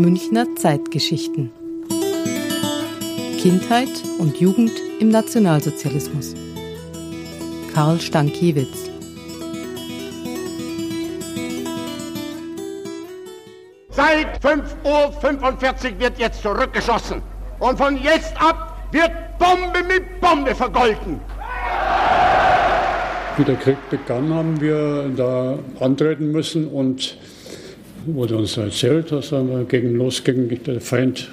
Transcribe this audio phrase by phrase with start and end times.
[0.00, 1.52] Münchner Zeitgeschichten.
[3.38, 6.34] Kindheit und Jugend im Nationalsozialismus.
[7.74, 8.88] Karl Stankiewicz.
[13.90, 17.20] Seit 5.45 Uhr wird jetzt zurückgeschossen.
[17.58, 21.20] Und von jetzt ab wird Bombe mit Bombe vergolten.
[23.36, 27.18] Wie der Krieg begann, haben wir da antreten müssen und
[28.06, 30.48] wurde uns erzählt, dass wir gegen losging.
[30.64, 31.30] Der Feind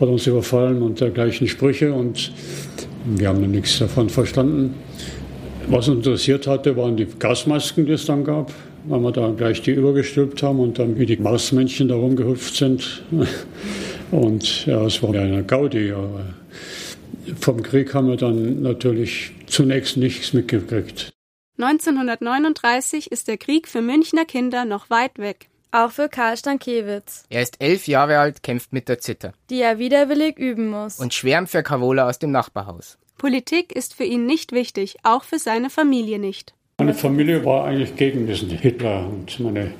[0.00, 2.32] hat uns überfallen und dergleichen Sprüche und
[3.04, 4.74] wir haben nichts davon verstanden.
[5.68, 8.52] Was uns interessiert hatte, waren die Gasmasken, die es dann gab,
[8.84, 13.02] weil wir da gleich die übergestülpt haben und dann wie die Marsmännchen da rumgehüpft sind.
[14.10, 16.26] Und ja, es war eine Gaudi, aber
[17.40, 21.12] vom Krieg haben wir dann natürlich zunächst nichts mitgekriegt.
[21.56, 25.48] 1939 ist der Krieg für Münchner Kinder noch weit weg.
[25.74, 27.24] Auch für Karl Stankiewicz.
[27.30, 29.32] Er ist elf Jahre alt, kämpft mit der Zither.
[29.48, 30.98] Die er widerwillig üben muss.
[31.00, 32.98] Und schwärmt für Carola aus dem Nachbarhaus.
[33.16, 36.52] Politik ist für ihn nicht wichtig, auch für seine Familie nicht.
[36.76, 39.72] Meine Familie war eigentlich gegen diesen Hitler und meine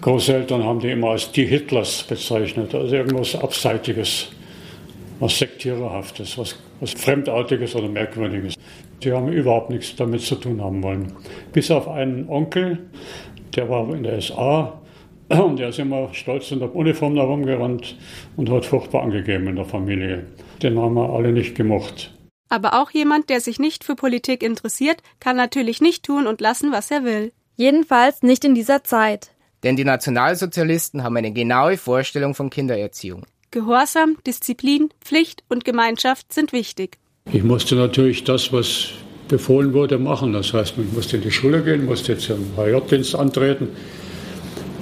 [0.00, 4.28] Großeltern haben die immer als die Hitlers bezeichnet, also irgendwas Abseitiges,
[5.20, 8.54] was Sektiererhaftes, was, was Fremdartiges oder Merkwürdiges.
[9.02, 11.12] Die haben überhaupt nichts damit zu tun haben wollen.
[11.52, 12.78] Bis auf einen Onkel,
[13.54, 14.80] der war in der SA
[15.28, 17.96] und der ist immer stolz in der Uniform herumgerannt
[18.36, 20.26] und hat furchtbar angegeben in der Familie.
[20.62, 22.12] Den haben wir alle nicht gemocht.
[22.48, 26.70] Aber auch jemand, der sich nicht für Politik interessiert, kann natürlich nicht tun und lassen,
[26.70, 27.32] was er will.
[27.56, 29.32] Jedenfalls nicht in dieser Zeit.
[29.64, 33.26] Denn die Nationalsozialisten haben eine genaue Vorstellung von Kindererziehung.
[33.50, 36.98] Gehorsam, Disziplin, Pflicht und Gemeinschaft sind wichtig.
[37.32, 38.90] Ich musste natürlich das, was
[39.26, 40.32] befohlen wurde, machen.
[40.32, 43.70] Das heißt, ich musste in die Schule gehen, musste zum HJ-Dienst antreten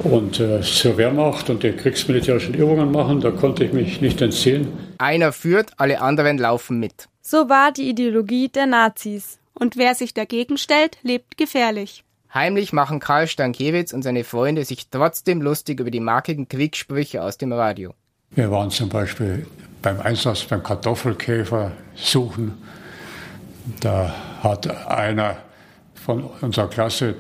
[0.03, 3.21] und äh, zur Wehrmacht und die kriegsmilitärischen Übungen machen.
[3.21, 4.69] Da konnte ich mich nicht entziehen.
[4.99, 7.09] Einer führt, alle anderen laufen mit.
[7.23, 9.39] So war die Ideologie der Nazis.
[9.55, 12.05] Und wer sich dagegen stellt, lebt gefährlich.
[12.33, 17.39] Heimlich machen Karl Stankiewicz und seine Freunde sich trotzdem lustig über die markigen Kriegssprüche aus
[17.39, 17.95] dem Radio.
[18.33, 19.47] Wir waren zum Beispiel
[19.81, 22.55] beim Einsatz beim Kartoffelkäfer suchen.
[23.81, 24.13] Da
[24.43, 25.37] hat einer
[25.95, 27.15] von unserer Klasse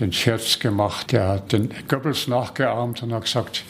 [0.00, 3.64] den Scherz gemacht, der hat den Goebbels nachgeahmt und hat gesagt,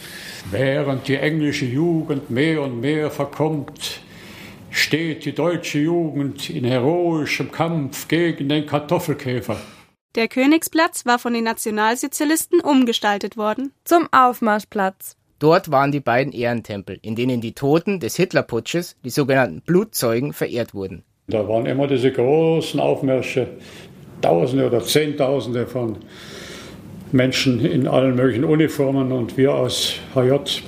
[0.51, 4.01] während die englische Jugend mehr und mehr verkommt,
[4.71, 9.57] steht die deutsche Jugend in heroischem Kampf gegen den Kartoffelkäfer.
[10.15, 13.73] Der Königsplatz war von den Nationalsozialisten umgestaltet worden.
[13.85, 15.17] Zum Aufmarschplatz.
[15.39, 20.75] Dort waren die beiden Ehrentempel, in denen die Toten des Hitlerputsches, die sogenannten Blutzeugen, verehrt
[20.75, 21.05] wurden.
[21.29, 23.49] Da waren immer diese großen Aufmärsche,
[24.21, 25.97] Tausende oder Zehntausende von
[27.13, 30.63] Menschen in allen möglichen Uniformen und wir aus HJ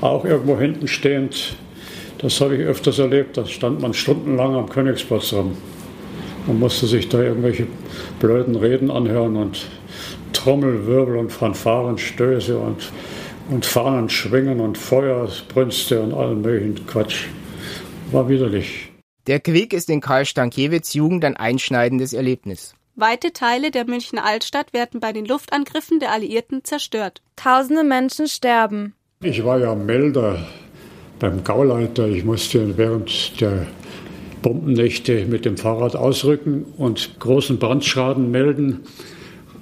[0.00, 1.56] auch irgendwo hinten stehend
[2.18, 3.36] das habe ich öfters erlebt.
[3.36, 5.56] Da stand man stundenlang am Königsplatz rum.
[6.46, 7.66] Man musste sich da irgendwelche
[8.20, 9.66] blöden Reden anhören und
[10.32, 12.90] Trommelwirbel und Fanfarenstöße und,
[13.50, 17.26] und Fahnen schwingen und Feuerbrünste und allen möglichen Quatsch.
[18.12, 18.92] War widerlich.
[19.26, 22.75] Der Krieg ist in Karl Stankiewicz Jugend ein einschneidendes Erlebnis.
[22.98, 27.20] Weite Teile der Münchner Altstadt werden bei den Luftangriffen der Alliierten zerstört.
[27.36, 28.94] Tausende Menschen sterben.
[29.22, 30.38] Ich war ja Melder
[31.18, 32.08] beim Gauleiter.
[32.08, 33.66] Ich musste während der
[34.40, 38.80] Bombennächte mit dem Fahrrad ausrücken und großen Brandschaden melden.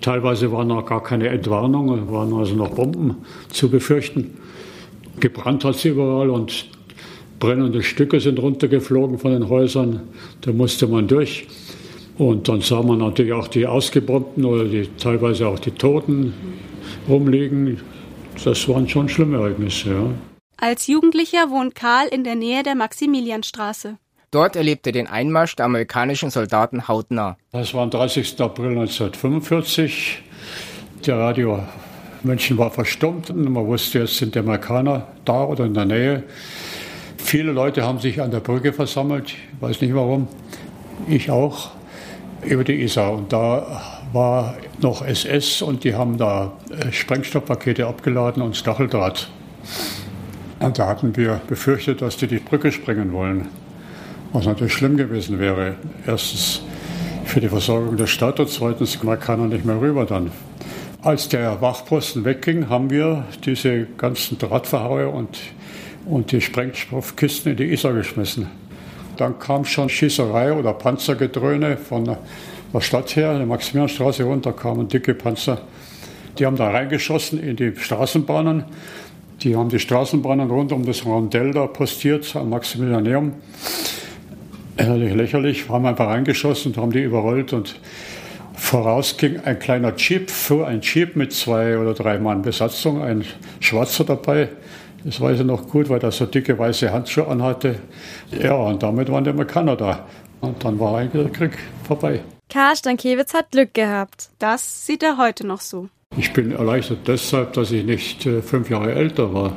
[0.01, 4.39] Teilweise war noch gar keine Entwarnung, waren also noch Bomben zu befürchten.
[5.19, 6.69] Gebrannt hat es überall und
[7.41, 10.03] brennende Stücke sind runtergeflogen von den Häusern.
[10.43, 11.49] Da musste man durch.
[12.17, 16.33] Und dann sah man natürlich auch die Ausgebombten oder die, teilweise auch die Toten
[17.09, 17.81] rumliegen.
[18.45, 19.91] Das waren schon schlimme Ereignisse.
[19.91, 20.07] Ja.
[20.57, 23.99] Als Jugendlicher wohnt Karl in der Nähe der Maximilianstraße.
[24.31, 27.37] Dort erlebte er den Einmarsch der amerikanischen Soldaten hautnah.
[27.53, 28.41] Das war am 30.
[28.41, 30.23] April 1945.
[31.07, 31.61] Der Radio
[32.23, 33.35] München war verstummt.
[33.35, 36.23] Man wusste, jetzt sind die Amerikaner da oder in der Nähe.
[37.19, 39.29] Viele Leute haben sich an der Brücke versammelt.
[39.29, 40.29] Ich weiß nicht warum.
[41.09, 41.71] Ich auch.
[42.45, 43.13] Über die Isar.
[43.13, 43.83] Und da
[44.13, 49.31] war noch SS und die haben da äh, Sprengstoffpakete abgeladen und Stacheldraht.
[50.61, 53.49] Und da hatten wir befürchtet, dass die die Brücke sprengen wollen.
[54.33, 55.77] Was natürlich schlimm gewesen wäre.
[56.07, 56.63] Erstens
[57.25, 60.31] für die Versorgung der Stadt und zweitens, man kann er nicht mehr rüber dann.
[61.03, 65.39] Als der Wachposten wegging, haben wir diese ganzen Drahtverhaue und,
[66.07, 68.49] und die Sprengstoffkisten in die Isar geschmissen.
[69.17, 75.15] Dann kam schon Schießerei oder Panzergedröhne von der Stadt her, der Maximilianstraße runter kamen dicke
[75.15, 75.59] Panzer.
[76.39, 78.65] Die haben da reingeschossen in die Straßenbahnen
[79.43, 83.35] Die haben die Straßenbahnen rund um das Rondell da postiert am Maximilianeum.
[84.77, 87.79] Ehrlich lächerlich, haben einfach reingeschossen und haben die überrollt und
[88.57, 93.25] voraus ging ein kleiner Jeep, fuhr ein Jeep mit zwei oder drei Mann Besatzung, ein
[93.61, 94.49] Schwarzer dabei.
[95.05, 97.79] Das weiß ich noch gut, weil er so dicke weiße Handschuhe anhatte.
[98.31, 100.07] Ja, und damit waren die Amerikaner da.
[100.41, 102.21] Und dann war eigentlich der Krieg vorbei.
[102.49, 104.31] Karl Stankiewicz hat Glück gehabt.
[104.39, 105.89] Das sieht er heute noch so.
[106.17, 109.53] Ich bin erleichtert deshalb, dass ich nicht äh, fünf Jahre älter war.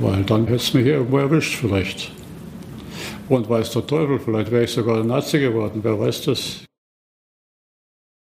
[0.00, 2.12] Weil dann hätte es mich irgendwo erwischt vielleicht.
[3.28, 6.64] Und weiß der Teufel, vielleicht wäre ich sogar ein Nazi geworden, wer weiß das.